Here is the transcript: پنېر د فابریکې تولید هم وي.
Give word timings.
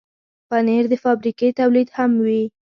پنېر 0.49 0.83
د 0.89 0.93
فابریکې 1.03 1.49
تولید 1.59 1.89
هم 1.97 2.11
وي. 2.25 2.43